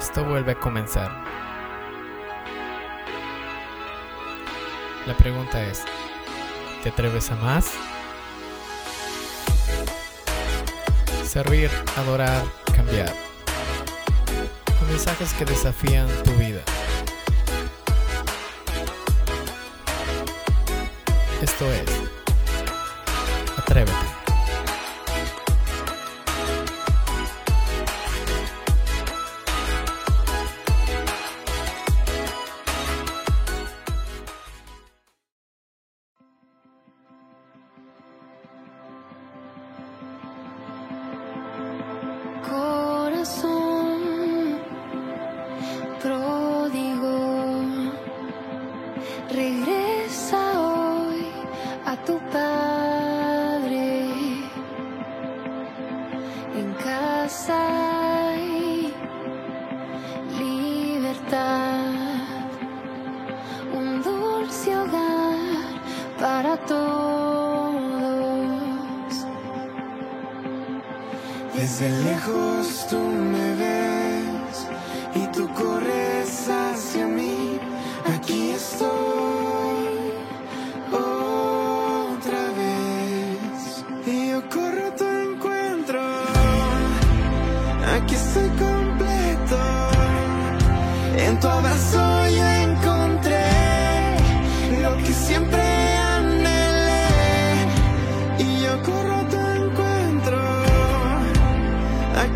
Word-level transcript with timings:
esto 0.00 0.24
vuelve 0.24 0.52
a 0.52 0.54
comenzar. 0.54 1.10
La 5.06 5.14
pregunta 5.16 5.62
es, 5.62 5.84
¿te 6.82 6.88
atreves 6.88 7.30
a 7.30 7.36
más? 7.36 7.72
Servir, 11.22 11.70
adorar, 11.98 12.42
cambiar. 12.74 13.12
Con 14.78 14.88
mensajes 14.88 15.34
que 15.34 15.44
desafían 15.44 16.08
tu 16.24 16.32
vida. 16.32 16.62
Esto 21.42 21.70
es, 21.70 21.90
atrévete. 23.58 24.19
Regresa 49.32 50.60
hoy 50.60 51.24
a 51.86 51.96
tu 52.04 52.18
padre. 52.32 54.02
En 56.56 56.74
casa 56.82 58.32
hay 58.32 58.92
libertad, 60.36 61.92
un 63.72 64.02
dulce 64.02 64.76
hogar 64.76 65.36
para 66.18 66.56
todos. 66.66 67.70
Desde 71.54 71.88
lejos 72.02 72.86
tú 72.90 72.98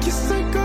kiss 0.01 0.31
and 0.31 0.53
go 0.55 0.64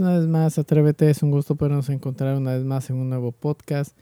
Una 0.00 0.16
vez 0.16 0.26
más 0.26 0.58
Atrévete, 0.58 1.10
es 1.10 1.22
un 1.22 1.30
gusto 1.30 1.56
podernos 1.56 1.90
encontrar 1.90 2.34
una 2.38 2.54
vez 2.54 2.64
más 2.64 2.88
en 2.88 2.96
un 2.96 3.10
nuevo 3.10 3.32
podcast. 3.32 3.94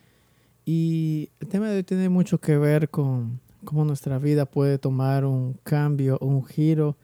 Y 0.64 1.30
el 1.40 1.48
tema 1.48 1.68
de 1.68 1.78
hoy 1.78 1.82
tiene 1.82 2.08
mucho 2.08 2.38
que 2.38 2.56
ver 2.56 2.88
con 2.88 3.40
cómo 3.64 3.84
nuestra 3.84 4.20
vida 4.20 4.46
puede 4.46 4.78
tomar 4.78 5.24
un 5.24 5.54
cambio, 5.64 6.16
un 6.20 6.44
giro 6.46 6.96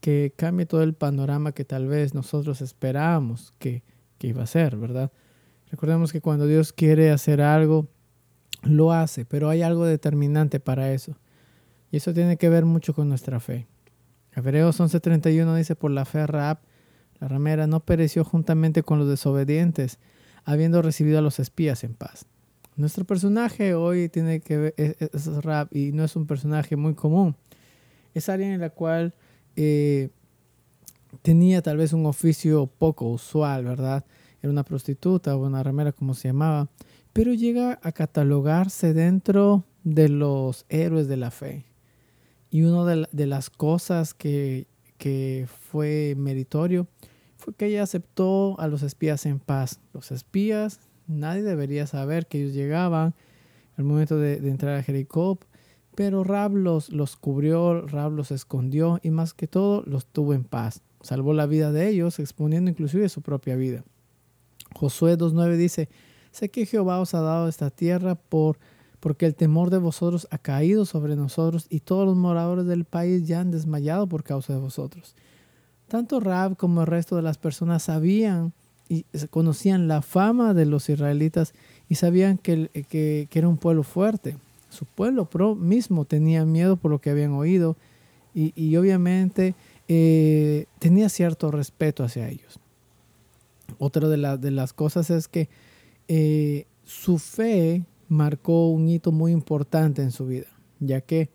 que 0.00 0.32
cambie 0.34 0.64
todo 0.64 0.82
el 0.82 0.94
panorama 0.94 1.52
que 1.52 1.66
tal 1.66 1.86
vez 1.86 2.14
nosotros 2.14 2.62
esperábamos 2.62 3.52
que, 3.58 3.82
que 4.16 4.28
iba 4.28 4.42
a 4.42 4.46
ser, 4.46 4.78
¿verdad? 4.78 5.12
Recordemos 5.70 6.10
que 6.10 6.22
cuando 6.22 6.46
Dios 6.46 6.72
quiere 6.72 7.10
hacer 7.10 7.42
algo, 7.42 7.88
lo 8.62 8.90
hace, 8.92 9.26
pero 9.26 9.50
hay 9.50 9.60
algo 9.60 9.84
determinante 9.84 10.60
para 10.60 10.94
eso. 10.94 11.14
Y 11.90 11.98
eso 11.98 12.14
tiene 12.14 12.38
que 12.38 12.48
ver 12.48 12.64
mucho 12.64 12.94
con 12.94 13.06
nuestra 13.06 13.38
fe. 13.38 13.66
Hebreos 14.34 14.80
11:31 14.80 15.54
dice, 15.56 15.76
por 15.76 15.90
la 15.90 16.06
fe 16.06 16.26
Raab, 16.26 16.60
la 17.20 17.28
ramera, 17.28 17.66
no 17.66 17.80
pereció 17.80 18.24
juntamente 18.24 18.82
con 18.82 18.98
los 18.98 19.08
desobedientes, 19.08 19.98
habiendo 20.44 20.82
recibido 20.82 21.18
a 21.18 21.22
los 21.22 21.38
espías 21.38 21.84
en 21.84 21.94
paz. 21.94 22.26
Nuestro 22.76 23.04
personaje 23.04 23.74
hoy 23.74 24.08
tiene 24.08 24.40
que 24.40 24.56
ver, 24.56 24.74
es, 24.76 24.96
es 25.00 25.44
Raab 25.44 25.68
y 25.70 25.92
no 25.92 26.02
es 26.02 26.16
un 26.16 26.26
personaje 26.26 26.76
muy 26.76 26.94
común. 26.94 27.36
Es 28.14 28.28
alguien 28.28 28.52
en 28.52 28.60
la 28.60 28.70
cual 28.70 29.14
eh, 29.54 30.08
tenía 31.22 31.60
tal 31.60 31.76
vez 31.76 31.92
un 31.92 32.06
oficio 32.06 32.66
poco 32.66 33.10
usual, 33.10 33.64
¿verdad? 33.64 34.04
Era 34.42 34.50
una 34.50 34.64
prostituta 34.64 35.36
o 35.36 35.46
una 35.46 35.62
ramera 35.62 35.92
como 35.92 36.14
se 36.14 36.28
llamaba, 36.28 36.70
pero 37.12 37.34
llega 37.34 37.78
a 37.82 37.92
catalogarse 37.92 38.94
dentro 38.94 39.64
de 39.84 40.08
los 40.08 40.64
héroes 40.70 41.08
de 41.08 41.16
la 41.18 41.30
fe. 41.30 41.66
Y 42.50 42.62
una 42.62 42.84
de, 42.84 43.06
de, 43.12 43.26
las 43.26 43.50
cosas 43.50 44.14
que, 44.14 44.66
que 44.96 45.46
fue 45.70 46.14
meritorio 46.16 46.88
fue 47.40 47.54
que 47.54 47.66
ella 47.66 47.82
aceptó 47.82 48.58
a 48.60 48.68
los 48.68 48.82
espías 48.82 49.26
en 49.26 49.40
paz. 49.40 49.80
Los 49.92 50.12
espías, 50.12 50.80
nadie 51.06 51.42
debería 51.42 51.86
saber 51.86 52.26
que 52.26 52.40
ellos 52.40 52.54
llegaban 52.54 53.14
al 53.76 53.84
momento 53.84 54.16
de, 54.18 54.36
entrar 54.48 54.76
a 54.76 54.82
Jericó, 54.82 55.38
pero 55.94 56.22
Rab 56.22 56.54
los, 56.54 56.90
los 56.90 57.16
cubrió, 57.16 57.86
Rab 57.86 58.12
los 58.12 58.30
escondió 58.30 59.00
y 59.02 59.10
más 59.10 59.34
que 59.34 59.48
todo 59.48 59.82
los 59.86 60.06
tuvo 60.06 60.34
en 60.34 60.44
paz. 60.44 60.82
Salvó 61.00 61.32
la 61.32 61.46
vida 61.46 61.72
de 61.72 61.88
ellos, 61.88 62.18
exponiendo 62.18 62.70
inclusive 62.70 63.08
su 63.08 63.22
propia 63.22 63.56
vida. 63.56 63.84
Josué 64.74 65.16
2.9 65.16 65.56
dice, 65.56 65.88
sé 66.30 66.50
que 66.50 66.66
Jehová 66.66 67.00
os 67.00 67.14
ha 67.14 67.20
dado 67.20 67.48
esta 67.48 67.70
tierra 67.70 68.14
por, 68.14 68.58
porque 69.00 69.26
el 69.26 69.34
temor 69.34 69.70
de 69.70 69.78
vosotros 69.78 70.28
ha 70.30 70.38
caído 70.38 70.84
sobre 70.84 71.16
nosotros 71.16 71.66
y 71.70 71.80
todos 71.80 72.06
los 72.06 72.16
moradores 72.16 72.66
del 72.66 72.84
país 72.84 73.26
ya 73.26 73.40
han 73.40 73.50
desmayado 73.50 74.06
por 74.06 74.22
causa 74.22 74.52
de 74.52 74.60
vosotros. 74.60 75.16
Tanto 75.90 76.20
Rab 76.20 76.56
como 76.56 76.82
el 76.82 76.86
resto 76.86 77.16
de 77.16 77.22
las 77.22 77.36
personas 77.36 77.82
sabían 77.82 78.52
y 78.88 79.04
conocían 79.28 79.88
la 79.88 80.02
fama 80.02 80.54
de 80.54 80.64
los 80.64 80.88
israelitas 80.88 81.52
y 81.88 81.96
sabían 81.96 82.38
que, 82.38 82.68
que, 82.88 83.26
que 83.28 83.38
era 83.38 83.48
un 83.48 83.56
pueblo 83.56 83.82
fuerte. 83.82 84.36
Su 84.68 84.84
pueblo 84.84 85.24
pro 85.24 85.56
mismo 85.56 86.04
tenía 86.04 86.44
miedo 86.44 86.76
por 86.76 86.92
lo 86.92 87.00
que 87.00 87.10
habían 87.10 87.32
oído 87.32 87.76
y, 88.36 88.52
y 88.54 88.76
obviamente 88.76 89.56
eh, 89.88 90.66
tenía 90.78 91.08
cierto 91.08 91.50
respeto 91.50 92.04
hacia 92.04 92.28
ellos. 92.28 92.60
Otra 93.80 94.08
de, 94.08 94.16
la, 94.16 94.36
de 94.36 94.52
las 94.52 94.72
cosas 94.72 95.10
es 95.10 95.26
que 95.26 95.48
eh, 96.06 96.66
su 96.84 97.18
fe 97.18 97.84
marcó 98.08 98.70
un 98.70 98.88
hito 98.88 99.10
muy 99.10 99.32
importante 99.32 100.02
en 100.02 100.12
su 100.12 100.28
vida, 100.28 100.46
ya 100.78 101.00
que 101.00 101.30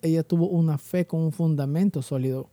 ella 0.00 0.22
tuvo 0.22 0.46
una 0.46 0.78
fe 0.78 1.08
con 1.08 1.22
un 1.22 1.32
fundamento 1.32 2.02
sólido. 2.02 2.48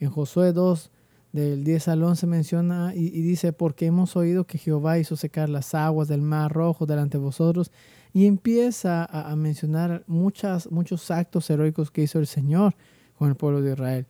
En 0.00 0.10
Josué 0.10 0.52
2, 0.52 0.90
del 1.32 1.64
10 1.64 1.88
al 1.88 2.02
11 2.02 2.26
menciona 2.26 2.92
y, 2.94 3.06
y, 3.06 3.22
dice, 3.22 3.52
porque 3.52 3.86
hemos 3.86 4.16
oído 4.16 4.44
que 4.44 4.58
Jehová 4.58 4.98
hizo 4.98 5.16
secar 5.16 5.48
las 5.48 5.74
aguas 5.74 6.08
del 6.08 6.22
mar 6.22 6.52
rojo 6.52 6.86
delante 6.86 7.18
de 7.18 7.24
vosotros, 7.24 7.70
y 8.12 8.26
empieza 8.26 9.04
a, 9.04 9.36
mencionar 9.36 10.02
muchas, 10.06 10.70
muchos 10.70 11.10
actos 11.10 11.48
heroicos 11.50 11.90
que 11.90 12.02
hizo 12.02 12.18
el 12.18 12.26
Señor 12.26 12.74
con 13.18 13.28
el 13.28 13.34
pueblo 13.34 13.60
de 13.60 13.72
Israel. 13.72 14.06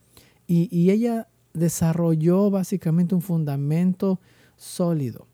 Y, 0.47 0.69
y 0.71 0.91
ella 0.91 1.29
desarrolló 1.53 2.51
básicamente 2.51 3.15
un 3.15 3.23
fundamento 3.23 4.21
sólido. 4.57 5.27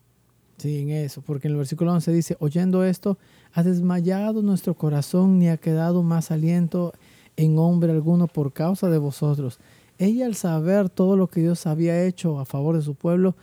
Sí, 0.56 0.78
en 0.80 0.90
eso, 0.90 1.20
porque 1.20 1.48
en 1.48 1.52
el 1.52 1.58
versículo 1.58 1.92
11 1.92 2.12
dice, 2.12 2.36
oyendo 2.40 2.84
esto, 2.84 3.18
ha 3.52 3.62
desmayado 3.62 4.40
nuestro 4.40 4.74
corazón, 4.74 5.38
ni 5.38 5.48
ha 5.48 5.56
quedado 5.56 6.02
más 6.02 6.30
aliento 6.30 6.92
en 7.36 7.58
hombre 7.58 7.92
alguno 7.92 8.28
por 8.28 8.52
causa 8.52 8.88
de 8.88 8.98
vosotros. 8.98 9.58
Ella 9.98 10.26
al 10.26 10.34
saber 10.34 10.90
todo 10.90 11.16
lo 11.16 11.28
que 11.28 11.40
Dios 11.40 11.66
había 11.66 12.04
hecho 12.04 12.40
a 12.40 12.44
favor 12.44 12.76
de 12.76 12.82
su 12.82 12.94
pueblo, 12.94 13.36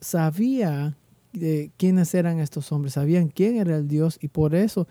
sabía 0.00 0.96
de 1.32 1.70
quiénes 1.76 2.14
eran 2.14 2.40
estos 2.40 2.72
hombres, 2.72 2.94
sabían 2.94 3.28
quién 3.28 3.56
era 3.56 3.76
el 3.76 3.88
Dios 3.88 4.18
y 4.20 4.28
por 4.28 4.54
eso 4.54 4.86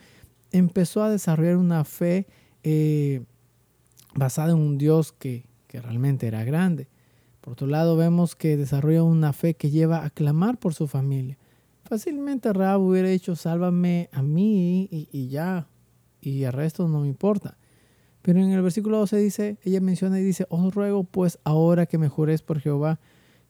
empezó 0.52 1.04
a 1.04 1.10
desarrollar 1.10 1.58
una 1.58 1.84
fe 1.84 2.28
eh, 2.64 3.24
basada 4.16 4.52
en 4.52 4.58
un 4.58 4.78
Dios 4.78 5.12
que, 5.12 5.46
que 5.68 5.82
realmente 5.82 6.28
era 6.28 6.44
grande. 6.44 6.88
Por 7.42 7.54
otro 7.54 7.68
lado, 7.68 7.96
vemos 7.96 8.36
que 8.36 8.58
desarrolla 8.58 9.04
una 9.04 9.34
fe 9.34 9.54
que 9.54 9.70
lleva 9.70 10.04
a 10.04 10.10
clamar 10.10 10.58
por 10.58 10.74
su 10.74 10.88
familia. 10.88 11.38
Fácilmente 11.86 12.52
Rab 12.52 12.82
hubiera 12.82 13.08
dicho, 13.08 13.36
sálvame 13.38 14.10
a 14.12 14.22
mí 14.22 14.90
y, 14.92 15.08
y, 15.12 15.30
ya, 15.30 15.68
y 16.20 16.44
el 16.44 16.52
resto 16.52 16.88
no 16.90 17.02
me 17.02 17.08
importa. 17.08 17.58
Pero 18.28 18.42
en 18.42 18.52
el 18.52 18.62
versículo 18.62 18.98
12 18.98 19.18
dice, 19.20 19.58
ella 19.64 19.80
menciona 19.80 20.20
y 20.20 20.22
dice, 20.22 20.48
os 20.50 20.76
ruego 20.76 21.06
pues 21.06 21.40
ahora 21.46 21.86
que 21.86 21.98
me 21.98 22.10
juréis 22.10 22.42
por 22.42 22.60
Jehová, 22.60 23.00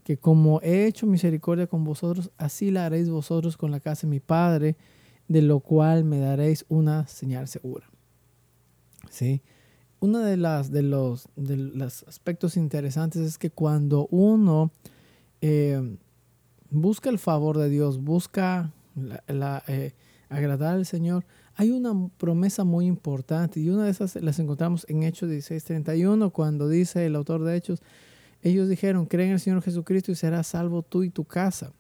que 0.03 0.17
como 0.17 0.61
he 0.61 0.85
hecho 0.85 1.07
misericordia 1.07 1.65
con 1.65 1.83
vosotros, 1.83 2.29
así 2.37 2.69
la 2.69 2.85
haréis 2.85 3.09
vosotros 3.09 3.57
con 3.57 3.71
la 3.71 3.79
casa 3.79 4.05
de 4.05 4.11
mi 4.11 4.19
Padre, 4.19 4.77
de 5.27 5.41
lo 5.41 5.61
cual 5.61 6.03
me 6.03 6.19
daréis 6.19 6.63
una 6.69 7.07
señal 7.07 7.47
segura. 7.47 7.89
¿Sí? 9.09 9.41
Uno 9.99 10.19
de, 10.19 10.37
las, 10.37 10.69
de, 10.69 10.83
los, 10.83 11.27
de 11.35 11.57
los 11.57 12.03
aspectos 12.03 12.55
interesantes 12.55 13.23
es 13.23 13.39
que 13.39 13.49
cuando 13.49 14.07
uno 14.11 14.71
eh, 15.41 15.97
busca 16.69 17.09
el 17.09 17.17
favor 17.17 17.57
de 17.57 17.69
Dios, 17.69 17.97
busca 17.99 18.71
la, 19.25 19.63
eh, 19.67 19.95
agradar 20.29 20.75
al 20.75 20.85
Señor, 20.85 21.25
hay 21.59 21.71
una 21.71 21.91
promesa 22.17 22.63
muy 22.63 22.85
importante 22.85 23.59
y 23.59 23.69
una 23.69 23.85
de 23.85 23.89
esas 23.89 24.15
las 24.17 24.37
encontramos 24.37 24.85
en 24.89 25.01
Hechos 25.01 25.27
16:31 25.27 26.31
cuando 26.31 26.69
dice 26.69 27.07
el 27.07 27.15
autor 27.15 27.43
de 27.43 27.55
Hechos, 27.57 27.81
ellos 28.43 28.69
dijeron, 28.69 29.07
creen 29.07 29.29
en 29.29 29.33
el 29.33 29.39
Señor 29.39 29.63
Jesucristo 29.63 30.11
y 30.11 30.15
serás 30.15 30.45
salvo 30.45 30.83
tú 30.83 31.01
y 31.01 31.09
tu 31.09 31.25
casa. 31.25 31.73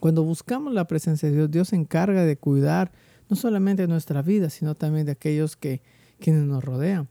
Cuando 0.00 0.24
buscamos 0.24 0.72
la 0.72 0.86
presencia 0.86 1.28
de 1.28 1.36
Dios, 1.36 1.50
Dios 1.50 1.68
se 1.68 1.76
encarga 1.76 2.24
de 2.24 2.38
cuidar 2.38 2.90
no 3.28 3.36
solamente 3.36 3.86
nuestra 3.86 4.22
vida, 4.22 4.48
sino 4.48 4.74
también 4.74 5.04
de 5.04 5.12
aquellos 5.12 5.54
que 5.54 5.82
quienes 6.18 6.44
nos 6.44 6.64
rodean. 6.64 7.08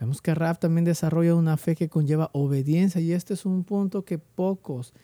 Vemos 0.00 0.20
que 0.20 0.34
Rab 0.34 0.58
también 0.58 0.84
desarrolla 0.84 1.36
una 1.36 1.56
fe 1.56 1.76
que 1.76 1.88
conlleva 1.88 2.30
obediencia 2.32 3.00
y 3.00 3.12
este 3.12 3.34
es 3.34 3.46
un 3.46 3.62
punto 3.62 4.04
que 4.04 4.18
pocos 4.18 4.94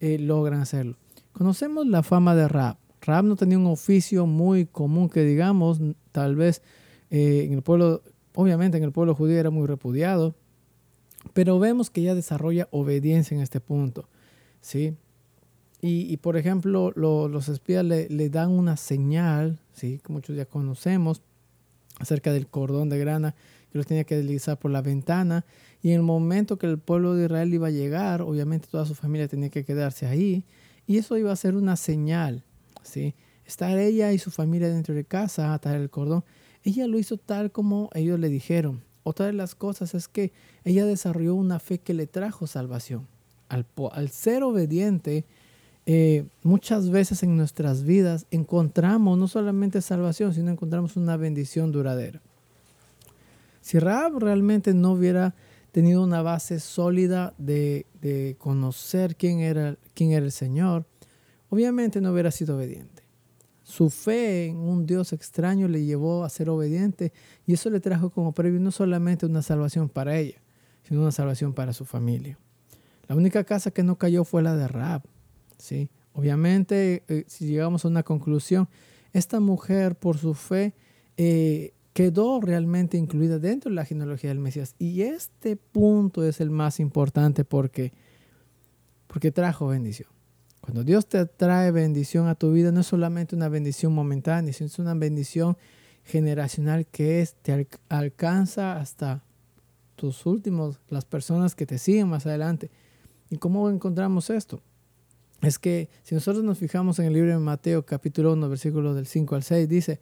eh, 0.00 0.18
logran 0.18 0.60
hacerlo. 0.60 0.96
Conocemos 1.32 1.86
la 1.86 2.02
fama 2.02 2.34
de 2.34 2.48
Rab. 2.48 2.76
Rab 3.06 3.24
no 3.24 3.36
tenía 3.36 3.58
un 3.58 3.66
oficio 3.66 4.26
muy 4.26 4.66
común 4.66 5.08
que 5.08 5.24
digamos, 5.24 5.80
tal 6.12 6.36
vez 6.36 6.62
eh, 7.10 7.44
en 7.46 7.52
el 7.54 7.62
pueblo, 7.62 8.02
obviamente 8.34 8.76
en 8.76 8.84
el 8.84 8.92
pueblo 8.92 9.14
judío 9.14 9.38
era 9.38 9.50
muy 9.50 9.66
repudiado, 9.66 10.34
pero 11.32 11.58
vemos 11.58 11.90
que 11.90 12.02
ella 12.02 12.14
desarrolla 12.14 12.68
obediencia 12.70 13.34
en 13.34 13.42
este 13.42 13.60
punto, 13.60 14.08
¿sí? 14.60 14.96
Y, 15.88 16.16
por 16.16 16.36
ejemplo, 16.36 16.90
lo, 16.96 17.28
los 17.28 17.48
espías 17.48 17.84
le, 17.84 18.08
le, 18.08 18.28
dan 18.28 18.50
una 18.50 18.76
señal, 18.76 19.60
¿sí? 19.72 20.00
Que 20.04 20.12
muchos 20.12 20.34
ya 20.34 20.44
conocemos, 20.44 21.22
acerca 21.98 22.32
del 22.32 22.46
cordón 22.46 22.88
de 22.88 22.98
grana 22.98 23.34
que 23.70 23.78
los 23.78 23.86
tenía 23.86 24.04
que 24.04 24.16
deslizar 24.16 24.58
por 24.58 24.70
la 24.70 24.82
ventana. 24.82 25.44
Y 25.82 25.90
en 25.90 25.96
el 25.96 26.02
momento 26.02 26.58
que 26.58 26.66
el 26.66 26.78
pueblo 26.78 27.14
de 27.14 27.26
Israel 27.26 27.52
iba 27.54 27.68
a 27.68 27.70
llegar, 27.70 28.22
obviamente 28.22 28.68
toda 28.70 28.86
su 28.86 28.94
familia 28.94 29.28
tenía 29.28 29.50
que 29.50 29.64
quedarse 29.64 30.06
ahí. 30.06 30.44
Y 30.86 30.98
eso 30.98 31.16
iba 31.16 31.32
a 31.32 31.36
ser 31.36 31.56
una 31.56 31.76
señal, 31.76 32.44
Estar 33.44 33.78
ella 33.78 34.12
y 34.12 34.18
su 34.18 34.30
familia 34.30 34.68
dentro 34.68 34.94
de 34.94 35.04
casa, 35.04 35.54
atar 35.54 35.76
el 35.76 35.90
cordón. 35.90 36.24
Ella 36.64 36.86
lo 36.86 36.98
hizo 36.98 37.16
tal 37.16 37.52
como 37.52 37.90
ellos 37.94 38.18
le 38.18 38.28
dijeron. 38.28 38.82
Otra 39.02 39.26
de 39.26 39.32
las 39.32 39.54
cosas 39.54 39.94
es 39.94 40.08
que 40.08 40.32
ella 40.64 40.84
desarrolló 40.84 41.34
una 41.34 41.60
fe 41.60 41.78
que 41.78 41.94
le 41.94 42.08
trajo 42.08 42.48
salvación. 42.48 43.06
Al, 43.48 43.64
ser 44.10 44.42
obediente, 44.42 45.24
eh, 45.86 46.24
muchas 46.42 46.90
veces 46.90 47.22
en 47.22 47.36
nuestras 47.36 47.84
vidas 47.84 48.26
encontramos 48.32 49.16
no 49.16 49.28
solamente 49.28 49.80
salvación, 49.80 50.34
sino 50.34 50.50
encontramos 50.50 50.96
una 50.96 51.16
bendición 51.16 51.70
duradera. 51.70 52.20
Si 53.60 53.78
Rahab 53.78 54.18
realmente 54.18 54.74
no 54.74 54.92
hubiera 54.92 55.36
tenido 55.70 56.02
una 56.02 56.22
base 56.22 56.58
sólida 56.58 57.34
de, 57.38 57.86
de 58.00 58.34
conocer 58.38 59.14
quién 59.14 59.38
era, 59.38 59.76
quién 59.94 60.10
era 60.10 60.24
el 60.24 60.32
Señor, 60.32 60.84
obviamente 61.56 62.02
no 62.02 62.12
hubiera 62.12 62.30
sido 62.30 62.56
obediente. 62.56 63.02
Su 63.62 63.88
fe 63.88 64.48
en 64.48 64.58
un 64.58 64.86
Dios 64.86 65.14
extraño 65.14 65.68
le 65.68 65.84
llevó 65.84 66.22
a 66.22 66.28
ser 66.28 66.50
obediente 66.50 67.14
y 67.46 67.54
eso 67.54 67.70
le 67.70 67.80
trajo 67.80 68.10
como 68.10 68.32
previo 68.32 68.60
no 68.60 68.70
solamente 68.70 69.24
una 69.24 69.40
salvación 69.40 69.88
para 69.88 70.18
ella, 70.18 70.40
sino 70.82 71.00
una 71.00 71.12
salvación 71.12 71.54
para 71.54 71.72
su 71.72 71.86
familia. 71.86 72.38
La 73.08 73.16
única 73.16 73.42
casa 73.44 73.70
que 73.70 73.82
no 73.82 73.96
cayó 73.96 74.24
fue 74.24 74.42
la 74.42 74.54
de 74.54 74.68
Rahab. 74.68 75.02
¿sí? 75.56 75.88
Obviamente, 76.12 77.02
eh, 77.08 77.24
si 77.26 77.46
llegamos 77.46 77.84
a 77.84 77.88
una 77.88 78.02
conclusión, 78.02 78.68
esta 79.14 79.40
mujer 79.40 79.96
por 79.96 80.18
su 80.18 80.34
fe 80.34 80.74
eh, 81.16 81.72
quedó 81.94 82.40
realmente 82.40 82.98
incluida 82.98 83.38
dentro 83.38 83.70
de 83.70 83.76
la 83.76 83.86
genealogía 83.86 84.28
del 84.28 84.40
Mesías. 84.40 84.74
Y 84.78 85.02
este 85.02 85.56
punto 85.56 86.22
es 86.22 86.42
el 86.42 86.50
más 86.50 86.80
importante 86.80 87.44
porque, 87.44 87.94
porque 89.06 89.32
trajo 89.32 89.68
bendición. 89.68 90.15
Cuando 90.66 90.82
Dios 90.82 91.06
te 91.06 91.24
trae 91.26 91.70
bendición 91.70 92.26
a 92.26 92.34
tu 92.34 92.50
vida, 92.50 92.72
no 92.72 92.80
es 92.80 92.88
solamente 92.88 93.36
una 93.36 93.48
bendición 93.48 93.94
momentánea, 93.94 94.52
sino 94.52 94.66
es 94.66 94.80
una 94.80 94.94
bendición 94.94 95.56
generacional 96.02 96.86
que 96.86 97.20
es, 97.20 97.36
te 97.36 97.52
al- 97.52 97.68
alcanza 97.88 98.80
hasta 98.80 99.22
tus 99.94 100.26
últimos, 100.26 100.80
las 100.88 101.04
personas 101.04 101.54
que 101.54 101.66
te 101.66 101.78
siguen 101.78 102.08
más 102.08 102.26
adelante. 102.26 102.72
¿Y 103.30 103.36
cómo 103.36 103.70
encontramos 103.70 104.28
esto? 104.28 104.60
Es 105.40 105.60
que 105.60 105.88
si 106.02 106.16
nosotros 106.16 106.42
nos 106.42 106.58
fijamos 106.58 106.98
en 106.98 107.06
el 107.06 107.12
libro 107.12 107.30
de 107.30 107.38
Mateo 107.38 107.86
capítulo 107.86 108.32
1, 108.32 108.48
versículos 108.48 108.96
del 108.96 109.06
5 109.06 109.36
al 109.36 109.44
6, 109.44 109.68
dice, 109.68 110.00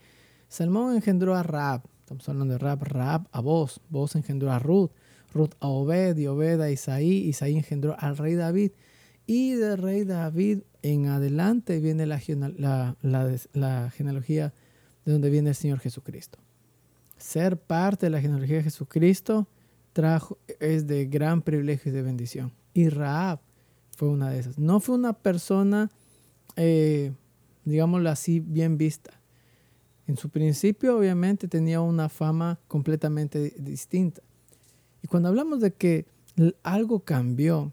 Salmón 0.48 0.96
engendró 0.96 1.34
a 1.34 1.42
Raab, 1.42 1.82
estamos 1.98 2.26
hablando 2.26 2.54
de 2.54 2.58
Raab, 2.58 2.84
Raab 2.84 3.28
a 3.32 3.40
Boz, 3.40 3.82
Boz 3.90 4.16
engendró 4.16 4.50
a 4.50 4.58
Ruth, 4.58 4.92
Ruth 5.34 5.52
a 5.60 5.68
Obed 5.68 6.16
y 6.16 6.26
Obed 6.26 6.58
a 6.62 6.70
Isaí, 6.70 7.28
Isaí 7.28 7.54
engendró 7.54 7.96
al 7.98 8.16
rey 8.16 8.34
David. 8.34 8.70
Y 9.26 9.52
del 9.54 9.78
rey 9.78 10.04
David 10.04 10.60
en 10.82 11.06
adelante 11.06 11.80
viene 11.80 12.06
la, 12.06 12.18
gene- 12.18 12.54
la, 12.58 12.96
la, 13.02 13.34
la 13.54 13.90
genealogía 13.90 14.52
de 15.04 15.12
donde 15.12 15.30
viene 15.30 15.50
el 15.50 15.54
Señor 15.54 15.78
Jesucristo. 15.80 16.38
Ser 17.16 17.56
parte 17.58 18.06
de 18.06 18.10
la 18.10 18.20
genealogía 18.20 18.56
de 18.56 18.64
Jesucristo 18.64 19.48
es 20.60 20.86
de 20.86 21.06
gran 21.06 21.40
privilegio 21.42 21.90
y 21.90 21.94
de 21.94 22.02
bendición. 22.02 22.52
Y 22.74 22.88
Raab 22.88 23.40
fue 23.96 24.08
una 24.08 24.30
de 24.30 24.40
esas. 24.40 24.58
No 24.58 24.80
fue 24.80 24.96
una 24.96 25.12
persona, 25.12 25.90
eh, 26.56 27.12
digámoslo 27.64 28.10
así, 28.10 28.40
bien 28.40 28.76
vista. 28.76 29.20
En 30.06 30.16
su 30.18 30.28
principio, 30.28 30.98
obviamente, 30.98 31.48
tenía 31.48 31.80
una 31.80 32.08
fama 32.10 32.58
completamente 32.68 33.38
di- 33.38 33.52
distinta. 33.56 34.20
Y 35.02 35.06
cuando 35.06 35.28
hablamos 35.30 35.60
de 35.60 35.72
que 35.72 36.06
algo 36.62 37.00
cambió, 37.00 37.72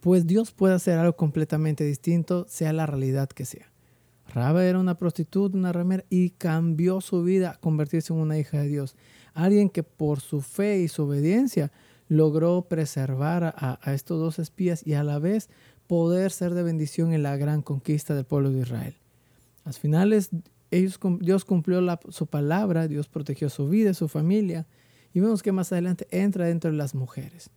pues 0.00 0.26
Dios 0.26 0.52
puede 0.52 0.74
hacer 0.74 0.98
algo 0.98 1.16
completamente 1.16 1.84
distinto, 1.84 2.46
sea 2.48 2.72
la 2.72 2.86
realidad 2.86 3.28
que 3.28 3.44
sea. 3.44 3.70
Raba 4.32 4.64
era 4.64 4.78
una 4.78 4.96
prostituta, 4.96 5.56
una 5.56 5.72
ramera, 5.72 6.04
y 6.08 6.30
cambió 6.30 7.00
su 7.00 7.22
vida 7.22 7.50
a 7.50 7.56
convertirse 7.56 8.12
en 8.12 8.20
una 8.20 8.38
hija 8.38 8.58
de 8.58 8.68
Dios. 8.68 8.96
Alguien 9.34 9.68
que 9.68 9.82
por 9.82 10.20
su 10.20 10.40
fe 10.40 10.80
y 10.80 10.88
su 10.88 11.02
obediencia 11.04 11.72
logró 12.08 12.62
preservar 12.62 13.54
a, 13.56 13.78
estos 13.94 14.18
dos 14.18 14.38
espías 14.38 14.86
y 14.86 14.94
a 14.94 15.04
la 15.04 15.18
vez 15.18 15.48
poder 15.86 16.30
ser 16.30 16.54
de 16.54 16.62
bendición 16.62 17.12
en 17.12 17.22
la 17.22 17.36
gran 17.36 17.62
conquista 17.62 18.14
del 18.14 18.24
pueblo 18.24 18.50
de 18.50 18.60
Israel. 18.60 18.94
Al 19.64 19.74
finales, 19.74 20.30
Dios 20.70 21.44
cumplió 21.44 21.98
su 22.08 22.26
palabra, 22.26 22.88
Dios 22.88 23.08
protegió 23.08 23.48
su 23.48 23.68
vida, 23.68 23.94
su 23.94 24.08
familia, 24.08 24.66
y 25.12 25.20
vemos 25.20 25.42
que 25.42 25.52
más 25.52 25.72
adelante 25.72 26.06
entra 26.10 26.46
dentro 26.46 26.70
de 26.70 26.76
las 26.76 26.94
mujeres. 26.94 27.50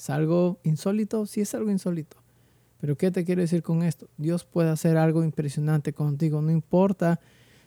¿Es 0.00 0.08
algo 0.08 0.58
insólito? 0.62 1.26
Sí, 1.26 1.42
es 1.42 1.54
algo 1.54 1.70
insólito. 1.70 2.16
Pero 2.80 2.96
¿qué 2.96 3.10
te 3.10 3.22
quiero 3.22 3.42
decir 3.42 3.62
con 3.62 3.82
esto? 3.82 4.08
Dios 4.16 4.44
puede 4.44 4.70
hacer 4.70 4.96
algo 4.96 5.22
impresionante 5.22 5.92
contigo, 5.92 6.40
no 6.40 6.50
importa 6.50 7.20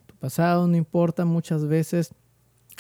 tu 0.08 0.16
pasado, 0.16 0.68
no 0.68 0.76
importa 0.76 1.26
muchas 1.26 1.68
veces 1.68 2.10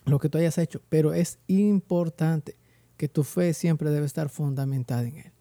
lo 0.05 0.17
que 0.17 0.27
tú 0.27 0.39
hayas 0.39 0.57
hecho, 0.57 0.81
pero 0.89 1.13
es 1.13 1.37
importante 1.45 2.55
que 2.97 3.07
tu 3.07 3.23
fe 3.23 3.53
siempre 3.53 3.91
debe 3.91 4.07
estar 4.07 4.29
fundamentada 4.29 5.03
en 5.03 5.17
Él. 5.17 5.31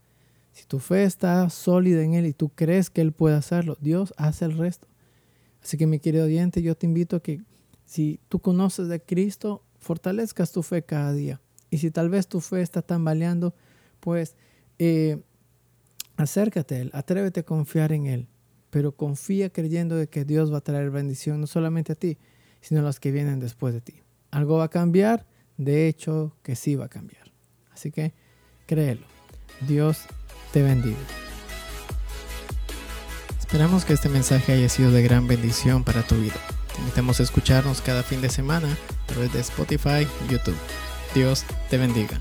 Si 0.53 0.67
tu 0.67 0.79
fe 0.79 1.05
está 1.05 1.49
sólida 1.49 2.03
en 2.03 2.13
Él 2.13 2.27
y 2.27 2.35
tú 2.35 2.51
crees 2.51 2.91
que 2.91 3.01
Él 3.01 3.13
puede 3.13 3.37
hacerlo, 3.37 3.79
Dios 3.81 4.13
hace 4.19 4.45
el 4.45 4.59
resto. 4.59 4.89
Así 5.63 5.79
que 5.79 5.87
mi 5.87 6.01
querido 6.01 6.27
oyente, 6.27 6.61
yo 6.61 6.77
te 6.77 6.85
invito 6.85 7.17
a 7.17 7.23
que 7.23 7.41
si 7.87 8.21
tú 8.29 8.41
conoces 8.41 8.89
de 8.89 9.01
Cristo, 9.01 9.63
fortalezcas 9.79 10.53
tu 10.53 10.63
fe 10.63 10.83
cada 10.83 11.15
día. 11.15 11.41
Y 11.71 11.79
si 11.79 11.91
tal 11.91 12.11
vez 12.11 12.29
tu 12.29 12.43
fe 12.43 12.61
está 12.61 12.83
tambaleando, 12.83 13.55
pues 14.03 14.35
eh, 14.81 15.23
acércate 16.17 16.75
a 16.75 16.79
Él, 16.81 16.91
atrévete 16.93 17.41
a 17.41 17.43
confiar 17.45 17.93
en 17.93 18.07
Él, 18.07 18.29
pero 18.69 18.97
confía 18.97 19.51
creyendo 19.51 19.95
de 19.95 20.09
que 20.09 20.25
Dios 20.25 20.53
va 20.53 20.59
a 20.59 20.63
traer 20.63 20.91
bendición 20.91 21.41
no 21.41 21.47
solamente 21.47 21.93
a 21.93 21.95
ti, 21.95 22.19
sino 22.61 22.81
a 22.81 22.83
los 22.83 22.99
que 22.99 23.13
vienen 23.13 23.39
después 23.39 23.73
de 23.73 23.81
ti. 23.81 24.03
¿Algo 24.33 24.59
va 24.59 24.65
a 24.65 24.71
cambiar? 24.71 25.25
De 25.57 25.87
hecho, 25.87 26.37
que 26.43 26.57
sí 26.57 26.75
va 26.75 26.87
a 26.87 26.89
cambiar. 26.89 27.33
Así 27.71 27.93
que 27.93 28.13
créelo. 28.67 29.07
Dios 29.69 30.03
te 30.53 30.63
bendiga. 30.63 30.99
Esperamos 33.39 33.85
que 33.85 33.93
este 33.93 34.09
mensaje 34.09 34.53
haya 34.53 34.69
sido 34.69 34.91
de 34.91 35.03
gran 35.03 35.29
bendición 35.29 35.85
para 35.85 36.03
tu 36.03 36.17
vida. 36.17 36.41
Te 36.75 36.81
invitamos 36.81 37.21
a 37.21 37.23
escucharnos 37.23 37.83
cada 37.83 38.03
fin 38.03 38.21
de 38.21 38.31
semana 38.31 38.67
a 39.05 39.07
través 39.07 39.33
de 39.33 39.41
Spotify 39.41 40.09
y 40.27 40.33
YouTube. 40.33 40.57
Dios 41.15 41.45
te 41.71 41.79
bendiga. 41.79 42.21